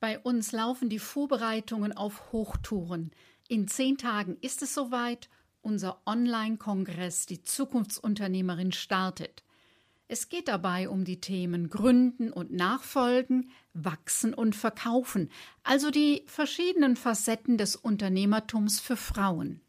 [0.00, 3.10] Bei uns laufen die Vorbereitungen auf Hochtouren.
[3.48, 5.28] In zehn Tagen ist es soweit.
[5.60, 9.42] Unser Online-Kongress Die Zukunftsunternehmerin startet.
[10.06, 15.30] Es geht dabei um die Themen Gründen und Nachfolgen, Wachsen und Verkaufen,
[15.64, 19.60] also die verschiedenen Facetten des Unternehmertums für Frauen.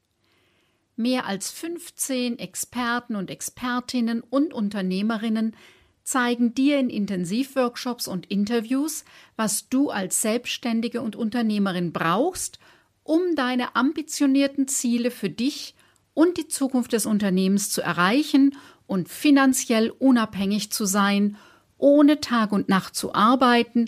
[0.95, 5.55] Mehr als 15 Experten und Expertinnen und Unternehmerinnen
[6.09, 9.05] zeigen dir in Intensivworkshops und Interviews,
[9.35, 12.57] was du als Selbstständige und Unternehmerin brauchst,
[13.03, 15.75] um deine ambitionierten Ziele für dich
[16.15, 18.55] und die Zukunft des Unternehmens zu erreichen
[18.87, 21.37] und finanziell unabhängig zu sein,
[21.77, 23.85] ohne Tag und Nacht zu arbeiten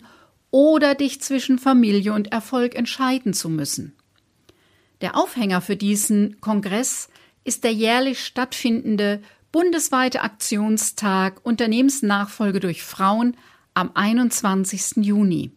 [0.52, 3.95] oder dich zwischen Familie und Erfolg entscheiden zu müssen.
[5.02, 7.09] Der Aufhänger für diesen Kongress
[7.44, 13.35] ist der jährlich stattfindende bundesweite Aktionstag Unternehmensnachfolge durch Frauen
[13.73, 15.05] am 21.
[15.05, 15.51] Juni.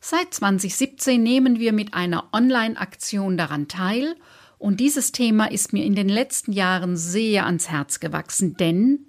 [0.00, 4.16] Seit 2017 nehmen wir mit einer Online-Aktion daran teil
[4.58, 9.06] und dieses Thema ist mir in den letzten Jahren sehr ans Herz gewachsen, denn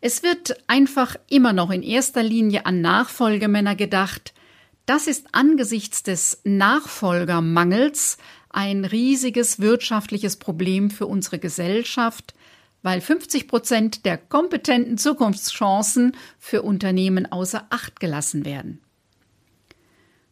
[0.00, 4.34] es wird einfach immer noch in erster Linie an Nachfolgemänner gedacht.
[4.86, 8.18] Das ist angesichts des Nachfolgermangels
[8.50, 12.34] ein riesiges wirtschaftliches Problem für unsere Gesellschaft,
[12.82, 18.80] weil 50 Prozent der kompetenten Zukunftschancen für Unternehmen außer Acht gelassen werden.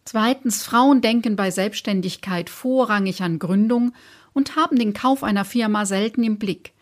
[0.05, 3.93] Zweitens, Frauen denken bei Selbstständigkeit vorrangig an Gründung
[4.33, 6.73] und haben den Kauf einer Firma selten im Blick.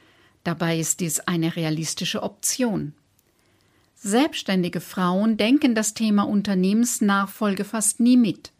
[0.44, 2.92] Dabei ist dies eine realistische Option.
[3.94, 8.52] Selbstständige Frauen denken das Thema Unternehmensnachfolge fast nie mit.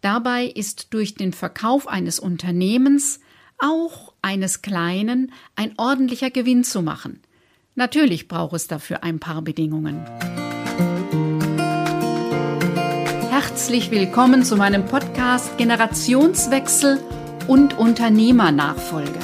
[0.00, 3.20] Dabei ist durch den Verkauf eines Unternehmens
[3.62, 7.20] auch eines kleinen, ein ordentlicher Gewinn zu machen.
[7.74, 10.04] Natürlich braucht es dafür ein paar Bedingungen.
[13.30, 17.00] Herzlich willkommen zu meinem Podcast Generationswechsel
[17.46, 19.18] und Unternehmernachfolge.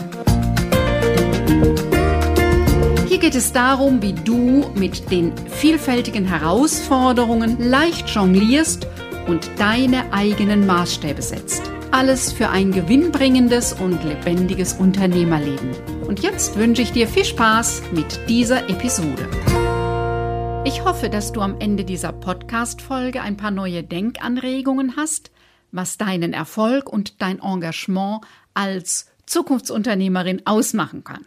[3.09, 8.87] Hier geht es darum, wie du mit den vielfältigen Herausforderungen leicht jonglierst
[9.27, 11.71] und deine eigenen Maßstäbe setzt.
[11.91, 15.71] Alles für ein gewinnbringendes und lebendiges Unternehmerleben.
[16.07, 19.27] Und jetzt wünsche ich dir viel Spaß mit dieser Episode.
[20.67, 25.31] Ich hoffe, dass du am Ende dieser Podcast-Folge ein paar neue Denkanregungen hast,
[25.73, 28.21] was deinen Erfolg und dein Engagement
[28.53, 31.25] als Zukunftsunternehmerin ausmachen kann.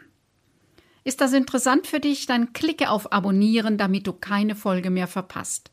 [1.04, 2.28] Ist das interessant für dich?
[2.28, 5.71] Dann klicke auf Abonnieren, damit du keine Folge mehr verpasst.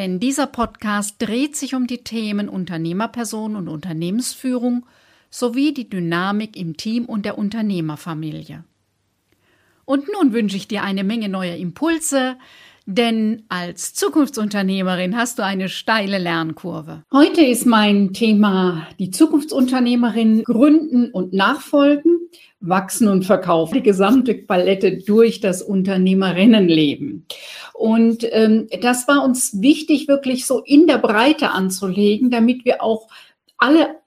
[0.00, 4.86] Denn dieser Podcast dreht sich um die Themen Unternehmerperson und Unternehmensführung
[5.28, 8.64] sowie die Dynamik im Team und der Unternehmerfamilie.
[9.84, 12.38] Und nun wünsche ich dir eine Menge neuer Impulse,
[12.86, 17.04] denn als Zukunftsunternehmerin hast du eine steile Lernkurve.
[17.12, 22.18] Heute ist mein Thema die Zukunftsunternehmerin Gründen und Nachfolgen,
[22.60, 27.26] Wachsen und Verkaufen, die gesamte Palette durch das Unternehmerinnenleben.
[27.72, 33.08] Und ähm, das war uns wichtig, wirklich so in der Breite anzulegen, damit wir auch
[33.56, 34.00] alle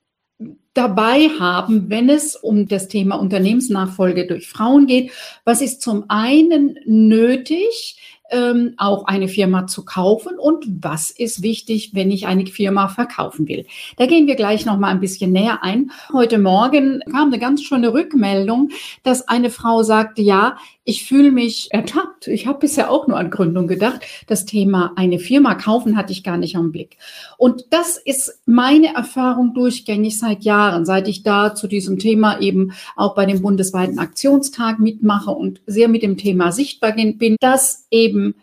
[0.74, 5.12] dabei haben, wenn es um das Thema Unternehmensnachfolge durch Frauen geht.
[5.46, 7.98] Was ist zum einen nötig?
[8.34, 13.48] ähm, auch eine Firma zu kaufen und was ist wichtig, wenn ich eine Firma verkaufen
[13.48, 13.66] will.
[13.98, 15.92] Da gehen wir gleich noch mal ein bisschen näher ein.
[16.12, 18.70] Heute Morgen kam eine ganz schöne Rückmeldung,
[19.04, 22.28] dass eine Frau sagte, ja, ich fühle mich ertappt.
[22.28, 24.02] Ich habe bisher auch nur an Gründung gedacht.
[24.28, 26.98] Das Thema eine Firma kaufen hatte ich gar nicht am Blick.
[27.38, 32.74] Und das ist meine Erfahrung durchgängig seit Jahren, seit ich da zu diesem Thema eben
[32.96, 38.36] auch bei dem bundesweiten Aktionstag mitmache und sehr mit dem Thema sichtbar bin, dass eben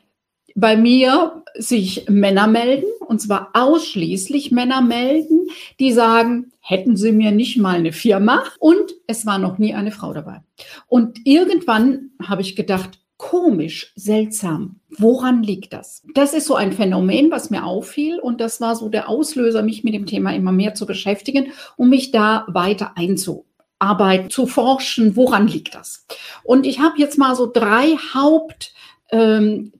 [0.54, 5.48] bei mir sich Männer melden, und zwar ausschließlich Männer melden,
[5.78, 9.90] die sagen, hätten Sie mir nicht mal eine Firma und es war noch nie eine
[9.90, 10.42] Frau dabei.
[10.86, 14.80] Und irgendwann habe ich gedacht, komisch, seltsam.
[14.88, 16.02] Woran liegt das?
[16.14, 19.84] Das ist so ein Phänomen, was mir auffiel und das war so der Auslöser, mich
[19.84, 25.46] mit dem Thema immer mehr zu beschäftigen, um mich da weiter einzuarbeiten, zu forschen, woran
[25.46, 26.06] liegt das?
[26.44, 28.72] Und ich habe jetzt mal so drei Haupt
[29.10, 29.72] ähm,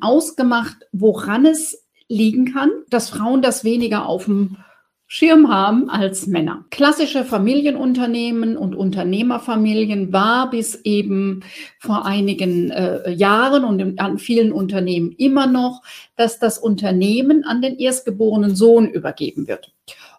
[0.00, 4.56] ausgemacht, woran es liegen kann, dass Frauen das weniger auf dem
[5.10, 6.66] Schirm haben als Männer.
[6.70, 11.42] Klassische Familienunternehmen und Unternehmerfamilien war bis eben
[11.78, 15.82] vor einigen äh, Jahren und in, an vielen Unternehmen immer noch,
[16.16, 19.72] dass das Unternehmen an den erstgeborenen Sohn übergeben wird.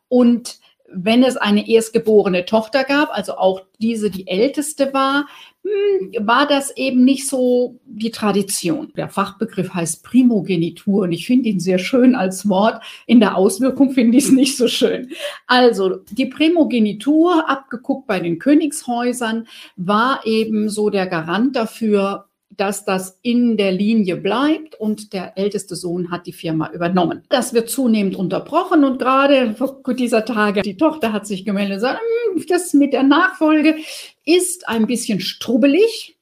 [0.07, 0.57] Und
[0.91, 5.27] wenn es eine erstgeborene Tochter gab, also auch diese die älteste war,
[5.63, 8.91] hm, war das eben nicht so die Tradition.
[8.95, 12.81] Der Fachbegriff heißt Primogenitur und ich finde ihn sehr schön als Wort.
[13.07, 15.11] In der Auswirkung finde ich es nicht so schön.
[15.47, 22.28] Also die Primogenitur, abgeguckt bei den Königshäusern, war eben so der Garant dafür,
[22.59, 27.23] dass das in der Linie bleibt und der älteste Sohn hat die Firma übernommen.
[27.29, 31.81] Das wird zunehmend unterbrochen und gerade vor dieser Tage, die Tochter hat sich gemeldet und
[31.81, 31.99] gesagt,
[32.33, 33.77] hm, das mit der Nachfolge
[34.25, 36.17] ist ein bisschen strubbelig.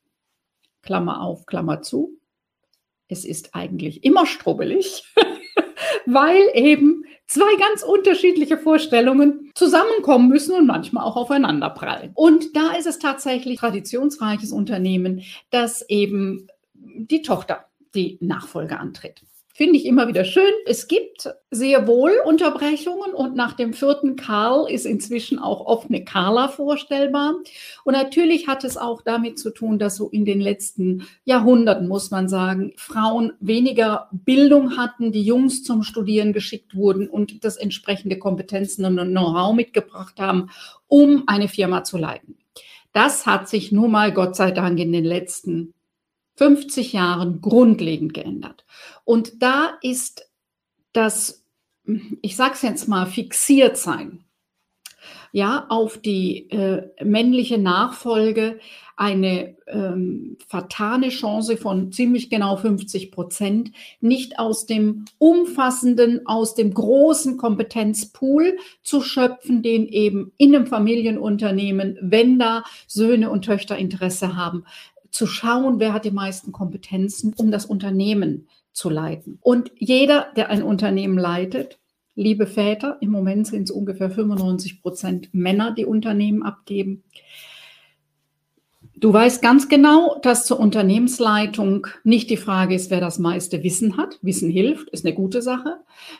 [0.83, 2.17] Klammer auf, Klammer zu.
[3.07, 5.03] Es ist eigentlich immer strubbelig,
[6.05, 12.11] weil eben zwei ganz unterschiedliche Vorstellungen zusammenkommen müssen und manchmal auch aufeinander prallen.
[12.15, 19.21] Und da ist es tatsächlich traditionsreiches Unternehmen, das eben die Tochter die Nachfolge antritt.
[19.57, 20.53] Finde ich immer wieder schön.
[20.67, 26.03] Es gibt sehr wohl Unterbrechungen und nach dem vierten Karl ist inzwischen auch oft eine
[26.03, 27.33] Carla vorstellbar.
[27.83, 32.11] Und natürlich hat es auch damit zu tun, dass so in den letzten Jahrhunderten, muss
[32.11, 38.19] man sagen, Frauen weniger Bildung hatten, die Jungs zum Studieren geschickt wurden und das entsprechende
[38.19, 40.51] Kompetenzen und Know-how mitgebracht haben,
[40.87, 42.37] um eine Firma zu leiten.
[42.93, 45.73] Das hat sich nun mal Gott sei Dank in den letzten
[46.37, 48.65] 50 Jahren grundlegend geändert.
[49.03, 50.29] Und da ist
[50.93, 51.43] das,
[52.21, 54.23] ich sage es jetzt mal, fixiert sein,
[55.31, 58.59] ja, auf die äh, männliche Nachfolge
[58.95, 66.73] eine ähm, vertane Chance von ziemlich genau 50 Prozent, nicht aus dem umfassenden, aus dem
[66.73, 74.35] großen Kompetenzpool zu schöpfen, den eben in einem Familienunternehmen, wenn da Söhne und Töchter Interesse
[74.35, 74.65] haben,
[75.17, 79.39] zu schauen, wer hat die meisten Kompetenzen, um das Unternehmen zu leiten.
[79.41, 81.79] Und jeder, der ein Unternehmen leitet,
[82.13, 87.03] liebe Väter, im Moment sind es ungefähr 95 Prozent Männer, die Unternehmen abgeben.
[88.95, 93.97] Du weißt ganz genau, dass zur Unternehmensleitung nicht die Frage ist, wer das meiste Wissen
[93.97, 94.19] hat.
[94.21, 95.79] Wissen hilft, ist eine gute Sache.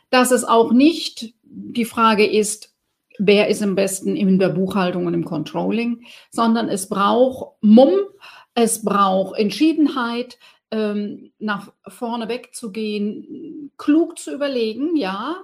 [0.10, 2.74] Dass es auch nicht die Frage ist,
[3.20, 7.94] wer ist am besten in der Buchhaltung und im Controlling, sondern es braucht Mumm,
[8.60, 10.40] es braucht Entschiedenheit,
[10.72, 15.44] ähm, nach vorne wegzugehen, klug zu überlegen, ja,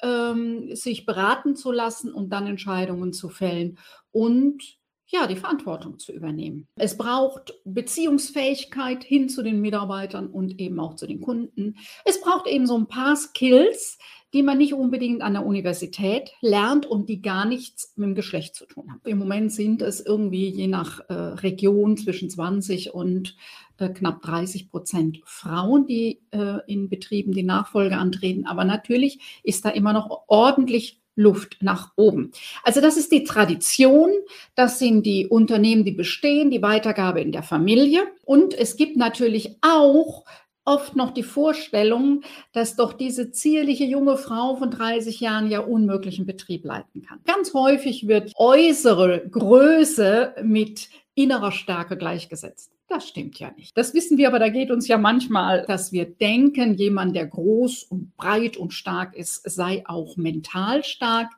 [0.00, 3.78] ähm, sich beraten zu lassen und dann Entscheidungen zu fällen.
[4.12, 4.78] Und
[5.12, 6.66] ja, die Verantwortung zu übernehmen.
[6.76, 11.76] Es braucht Beziehungsfähigkeit hin zu den Mitarbeitern und eben auch zu den Kunden.
[12.04, 13.98] Es braucht eben so ein paar Skills,
[14.32, 18.54] die man nicht unbedingt an der Universität lernt und die gar nichts mit dem Geschlecht
[18.54, 19.02] zu tun haben.
[19.04, 23.36] Im Moment sind es irgendwie je nach äh, Region zwischen 20 und
[23.76, 28.46] äh, knapp 30 Prozent Frauen, die äh, in Betrieben die Nachfolge antreten.
[28.46, 32.32] Aber natürlich ist da immer noch ordentlich Luft nach oben.
[32.62, 34.10] Also das ist die Tradition,
[34.54, 38.02] das sind die Unternehmen, die bestehen, die Weitergabe in der Familie.
[38.24, 40.24] Und es gibt natürlich auch
[40.64, 42.22] oft noch die Vorstellung,
[42.52, 47.20] dass doch diese zierliche junge Frau von 30 Jahren ja unmöglichen Betrieb leiten kann.
[47.26, 52.72] Ganz häufig wird äußere Größe mit innerer Stärke gleichgesetzt.
[52.88, 53.76] Das stimmt ja nicht.
[53.76, 57.84] Das wissen wir, aber da geht uns ja manchmal, dass wir denken, jemand, der groß
[57.84, 61.30] und breit und stark ist, sei auch mental stark.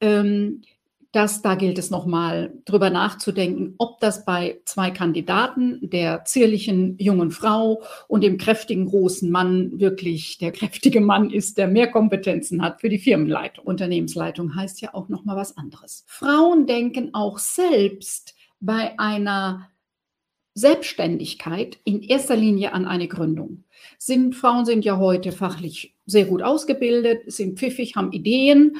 [0.00, 0.62] Ähm,
[1.12, 7.32] das, da gilt es nochmal drüber nachzudenken, ob das bei zwei Kandidaten, der zierlichen jungen
[7.32, 12.80] Frau und dem kräftigen großen Mann, wirklich der kräftige Mann ist, der mehr Kompetenzen hat
[12.80, 13.64] für die Firmenleitung.
[13.64, 16.04] Unternehmensleitung heißt ja auch nochmal was anderes.
[16.06, 19.68] Frauen denken auch selbst bei einer
[20.54, 23.64] Selbstständigkeit in erster Linie an eine Gründung.
[23.98, 28.78] Sind, Frauen sind ja heute fachlich sehr gut ausgebildet, sind pfiffig, haben Ideen,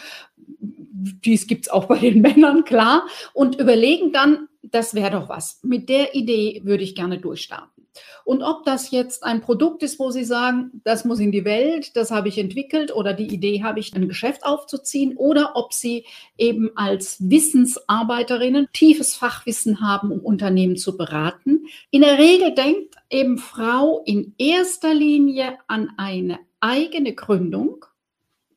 [1.00, 5.60] dies gibt es auch bei den Männern, klar, und überlegen dann, das wäre doch was.
[5.62, 7.79] Mit der Idee würde ich gerne durchstarten.
[8.24, 11.96] Und ob das jetzt ein Produkt ist, wo Sie sagen, das muss in die Welt,
[11.96, 16.04] das habe ich entwickelt oder die Idee habe ich, ein Geschäft aufzuziehen, oder ob Sie
[16.38, 21.66] eben als Wissensarbeiterinnen tiefes Fachwissen haben, um Unternehmen zu beraten.
[21.90, 27.84] In der Regel denkt eben Frau in erster Linie an eine eigene Gründung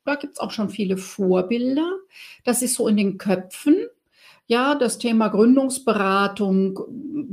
[0.05, 1.89] da gibt es auch schon viele Vorbilder.
[2.43, 3.87] Das ist so in den Köpfen.
[4.47, 6.79] Ja, das Thema Gründungsberatung,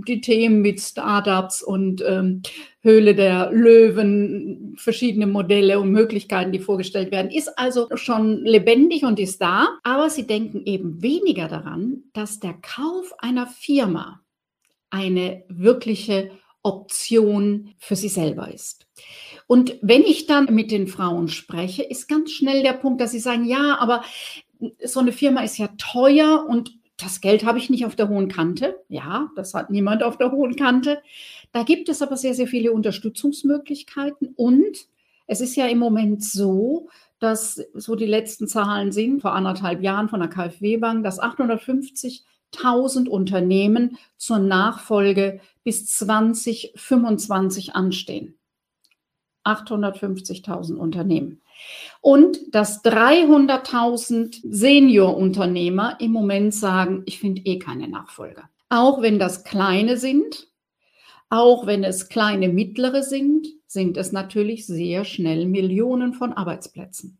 [0.07, 2.43] die Themen mit Startups und ähm,
[2.83, 9.19] Höhle der Löwen, verschiedene Modelle und Möglichkeiten, die vorgestellt werden, ist also schon lebendig und
[9.19, 9.69] ist da.
[9.83, 14.21] Aber sie denken eben weniger daran, dass der Kauf einer Firma
[14.91, 16.31] eine wirkliche
[16.63, 18.87] Option für sie selber ist.
[19.47, 23.19] Und wenn ich dann mit den Frauen spreche, ist ganz schnell der Punkt, dass sie
[23.19, 24.05] sagen, ja, aber
[24.85, 28.29] so eine Firma ist ja teuer und das Geld habe ich nicht auf der hohen
[28.29, 28.81] Kante.
[28.89, 31.03] Ja, das hat niemand auf der hohen Kante.
[31.53, 34.87] Da gibt es aber sehr, sehr viele Unterstützungsmöglichkeiten und
[35.27, 36.89] es ist ja im Moment so,
[37.21, 43.97] dass so die letzten Zahlen sind, vor anderthalb Jahren von der KfW-Bank, dass 850.000 Unternehmen
[44.17, 48.40] zur Nachfolge bis 2025 anstehen.
[49.45, 51.41] 850.000 Unternehmen.
[52.01, 58.49] Und dass 300.000 Seniorunternehmer im Moment sagen, ich finde eh keine Nachfolger.
[58.69, 60.49] Auch wenn das kleine sind,
[61.29, 67.19] auch wenn es kleine mittlere sind, sind es natürlich sehr schnell Millionen von Arbeitsplätzen.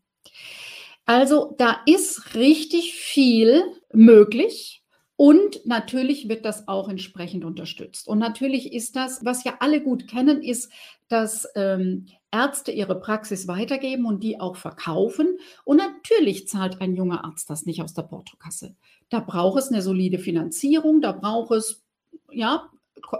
[1.05, 3.63] Also da ist richtig viel
[3.93, 4.81] möglich.
[5.15, 8.07] Und natürlich wird das auch entsprechend unterstützt.
[8.07, 10.71] Und natürlich ist das, was ja alle gut kennen, ist,
[11.11, 15.37] dass ähm, Ärzte ihre Praxis weitergeben und die auch verkaufen.
[15.65, 18.75] Und natürlich zahlt ein junger Arzt das nicht aus der Portokasse.
[19.09, 21.83] Da braucht es eine solide Finanzierung, da braucht es
[22.31, 22.69] ja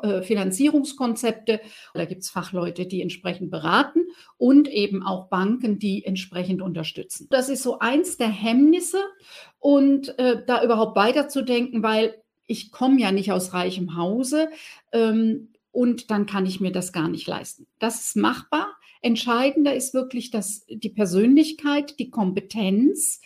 [0.03, 1.59] äh, Finanzierungskonzepte.
[1.93, 4.05] Da gibt es Fachleute, die entsprechend beraten
[4.37, 7.27] und eben auch Banken, die entsprechend unterstützen.
[7.29, 9.03] Das ist so eins der Hemmnisse
[9.59, 12.15] und äh, da überhaupt weiterzudenken, weil
[12.47, 14.49] ich komme ja nicht aus reichem Hause
[14.91, 17.67] ähm, und dann kann ich mir das gar nicht leisten.
[17.79, 18.75] Das ist machbar.
[19.01, 23.21] Entscheidender ist wirklich dass die Persönlichkeit, die Kompetenz,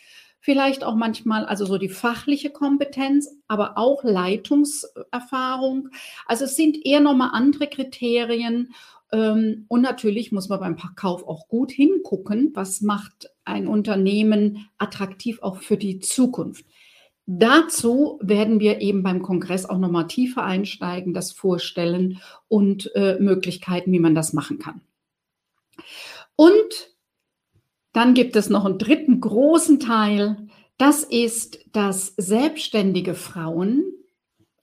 [0.45, 5.89] vielleicht auch manchmal, also so die fachliche Kompetenz, aber auch Leitungserfahrung.
[6.27, 8.71] Also es sind eher nochmal andere Kriterien.
[9.11, 15.39] Ähm, und natürlich muss man beim Kauf auch gut hingucken, was macht ein Unternehmen attraktiv
[15.41, 16.63] auch für die Zukunft.
[17.27, 23.91] Dazu werden wir eben beim Kongress auch nochmal tiefer einsteigen, das vorstellen und äh, Möglichkeiten,
[23.91, 24.82] wie man das machen kann.
[26.36, 26.96] Und
[27.94, 30.38] dann gibt es noch einen dritten großen Teil.
[30.77, 33.86] Das ist, dass selbstständige Frauen,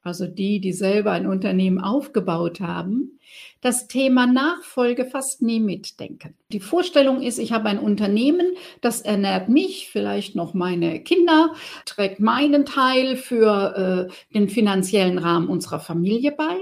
[0.02, 3.18] also die, die selber ein Unternehmen aufgebaut haben,
[3.60, 6.34] das Thema Nachfolge fast nie mitdenken.
[6.50, 11.54] Die Vorstellung ist, ich habe ein Unternehmen, das ernährt mich, vielleicht noch meine Kinder,
[11.86, 16.58] trägt meinen Teil für äh, den finanziellen Rahmen unserer Familie bei.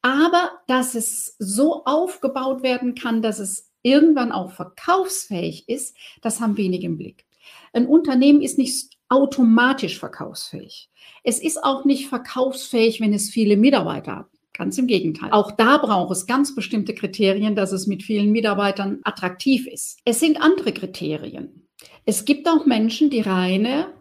[0.00, 6.56] Aber dass es so aufgebaut werden kann, dass es irgendwann auch verkaufsfähig ist, das haben
[6.56, 7.24] wenige im Blick.
[7.72, 10.90] Ein Unternehmen ist nicht automatisch verkaufsfähig.
[11.22, 14.26] Es ist auch nicht verkaufsfähig, wenn es viele Mitarbeiter hat.
[14.52, 15.32] Ganz im Gegenteil.
[15.32, 19.98] Auch da braucht es ganz bestimmte Kriterien, dass es mit vielen Mitarbeitern attraktiv ist.
[20.06, 21.68] Es sind andere Kriterien.
[22.06, 23.92] Es gibt auch Menschen, die reine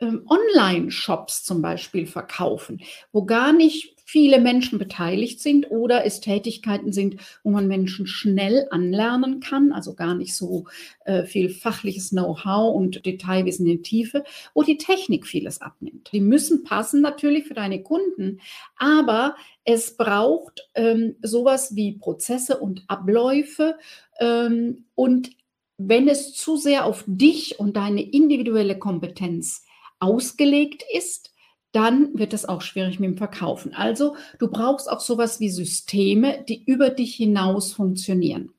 [0.00, 2.82] ähm, Online-Shops zum Beispiel verkaufen,
[3.12, 8.66] wo gar nicht viele Menschen beteiligt sind oder es Tätigkeiten sind, wo man Menschen schnell
[8.70, 10.66] anlernen kann, also gar nicht so
[11.04, 16.10] äh, viel fachliches Know-how und Detailwissen in Tiefe, wo die Technik vieles abnimmt.
[16.12, 18.40] Die müssen passen natürlich für deine Kunden,
[18.76, 23.76] aber es braucht ähm, sowas wie Prozesse und Abläufe
[24.20, 25.30] ähm, und
[25.76, 29.64] wenn es zu sehr auf dich und deine individuelle Kompetenz
[29.98, 31.33] ausgelegt ist,
[31.74, 33.74] dann wird es auch schwierig mit dem Verkaufen.
[33.74, 38.52] Also du brauchst auch sowas wie Systeme, die über dich hinaus funktionieren.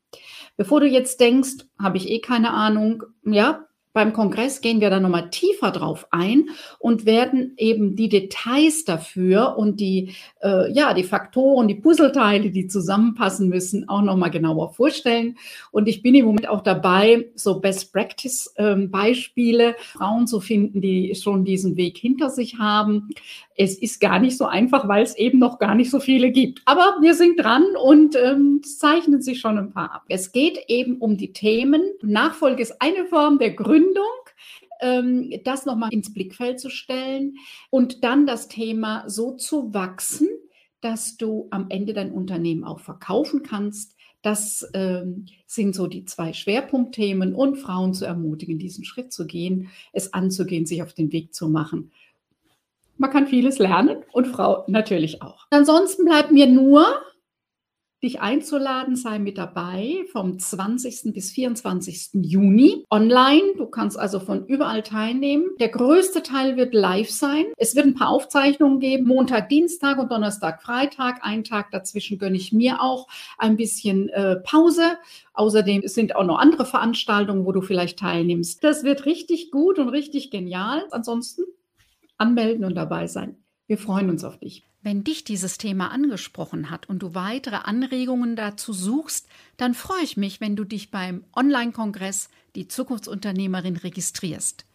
[0.58, 5.00] Bevor du jetzt denkst, habe ich eh keine Ahnung, ja, beim Kongress gehen wir da
[5.00, 6.50] nochmal tiefer drauf ein
[6.80, 10.12] und werden eben die Details dafür und die,
[10.44, 15.38] äh, ja, die Faktoren, die Puzzleteile, die zusammenpassen müssen, auch nochmal genauer vorstellen.
[15.72, 20.82] Und ich bin im Moment auch dabei, so Best Practice ähm, Beispiele, Frauen zu finden,
[20.82, 23.08] die schon diesen Weg hinter sich haben.
[23.58, 26.62] Es ist gar nicht so einfach, weil es eben noch gar nicht so viele gibt.
[26.66, 30.04] Aber wir sind dran und ähm, zeichnen sich schon ein paar ab.
[30.10, 31.82] Es geht eben um die Themen.
[32.02, 34.04] Nachfolge ist eine Form der Gründung Gründung,
[34.82, 37.36] ähm, das nochmal ins Blickfeld zu stellen
[37.70, 40.28] und dann das Thema so zu wachsen,
[40.82, 43.96] dass du am Ende dein Unternehmen auch verkaufen kannst.
[44.22, 49.70] Das ähm, sind so die zwei Schwerpunktthemen und Frauen zu ermutigen, diesen Schritt zu gehen,
[49.94, 51.92] es anzugehen, sich auf den Weg zu machen.
[52.98, 55.48] Man kann vieles lernen und Frau natürlich auch.
[55.50, 56.86] Ansonsten bleibt mir nur
[58.06, 61.14] dich einzuladen, sei mit dabei vom 20.
[61.14, 62.10] bis 24.
[62.14, 63.54] Juni online.
[63.58, 65.48] Du kannst also von überall teilnehmen.
[65.60, 67.46] Der größte Teil wird live sein.
[67.58, 71.26] Es wird ein paar Aufzeichnungen geben, Montag, Dienstag und Donnerstag, Freitag.
[71.26, 74.98] Einen Tag dazwischen gönne ich mir auch ein bisschen äh, Pause.
[75.34, 78.64] Außerdem sind auch noch andere Veranstaltungen, wo du vielleicht teilnimmst.
[78.64, 80.84] Das wird richtig gut und richtig genial.
[80.92, 81.44] Ansonsten
[82.18, 83.38] anmelden und dabei sein.
[83.68, 84.68] Wir freuen uns auf dich.
[84.82, 90.16] Wenn dich dieses Thema angesprochen hat und du weitere Anregungen dazu suchst, dann freue ich
[90.16, 94.66] mich, wenn du dich beim Online-Kongress Die Zukunftsunternehmerin registrierst.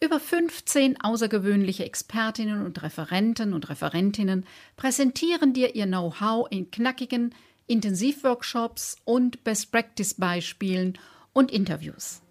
[0.00, 4.44] Über 15 außergewöhnliche Expertinnen und Referenten und Referentinnen
[4.76, 7.34] präsentieren dir ihr Know-how in knackigen
[7.66, 10.98] Intensivworkshops und Best-Practice-Beispielen
[11.32, 12.22] und Interviews.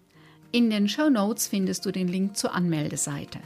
[0.52, 3.40] In den Show Notes findest du den Link zur Anmeldeseite.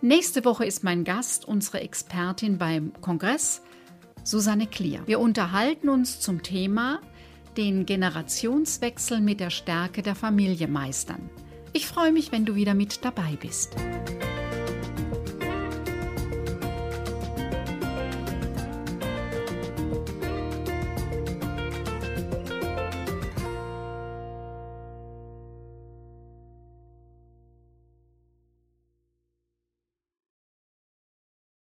[0.00, 3.62] Nächste Woche ist mein Gast unsere Expertin beim Kongress,
[4.22, 5.02] Susanne Klier.
[5.06, 7.00] Wir unterhalten uns zum Thema
[7.56, 11.28] den Generationswechsel mit der Stärke der Familie meistern.
[11.72, 13.74] Ich freue mich, wenn du wieder mit dabei bist.